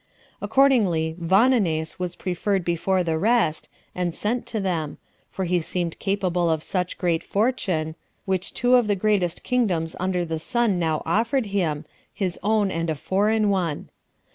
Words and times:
Accordingly, 0.41 1.15
Vonones 1.19 1.99
was 1.99 2.15
preferred 2.15 2.65
before 2.65 3.03
the 3.03 3.19
rest, 3.19 3.69
and 3.93 4.15
sent 4.15 4.47
to 4.47 4.59
them 4.59 4.97
[for 5.29 5.45
he 5.45 5.59
seemed 5.59 5.99
capable 5.99 6.49
of 6.49 6.63
such 6.63 6.97
great 6.97 7.21
fortune, 7.21 7.93
which 8.25 8.51
two 8.51 8.73
of 8.77 8.87
the 8.87 8.95
greatest 8.95 9.43
kingdoms 9.43 9.95
under 9.99 10.25
the 10.25 10.39
sun 10.39 10.79
now 10.79 11.03
offered 11.05 11.45
him, 11.45 11.85
his 12.11 12.39
own 12.41 12.71
and 12.71 12.89
a 12.89 12.95
foreign 12.95 13.51
one]. 13.51 13.89